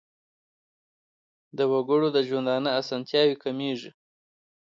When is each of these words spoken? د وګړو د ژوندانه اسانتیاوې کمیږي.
د 1.57 1.59
وګړو 1.71 2.07
د 2.15 2.17
ژوندانه 2.29 2.69
اسانتیاوې 2.81 3.35
کمیږي. 3.43 3.91